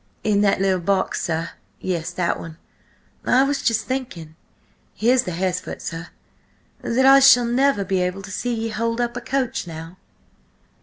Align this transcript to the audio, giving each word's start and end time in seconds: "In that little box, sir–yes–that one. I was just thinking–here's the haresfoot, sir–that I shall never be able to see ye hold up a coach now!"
"In 0.23 0.41
that 0.41 0.59
little 0.59 0.79
box, 0.79 1.21
sir–yes–that 1.25 2.39
one. 2.39 2.57
I 3.23 3.43
was 3.43 3.61
just 3.61 3.85
thinking–here's 3.85 5.25
the 5.25 5.31
haresfoot, 5.33 5.79
sir–that 5.79 7.05
I 7.05 7.19
shall 7.19 7.45
never 7.45 7.85
be 7.85 8.01
able 8.01 8.23
to 8.23 8.31
see 8.31 8.51
ye 8.51 8.69
hold 8.69 8.99
up 8.99 9.15
a 9.15 9.21
coach 9.21 9.67
now!" 9.67 9.97